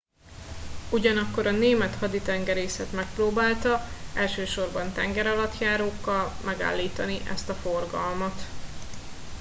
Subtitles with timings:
[0.91, 3.81] ugyanakkor a német haditengerészet megpróbálta
[4.13, 8.41] elsősorban tengeralattjárókkal megállítani ezt a forgalmat